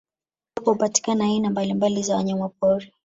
Ambako 0.49 0.71
hupatikana 0.71 1.23
aina 1.25 1.49
mbalimbali 1.49 2.03
za 2.03 2.15
wanyamapori 2.15 2.93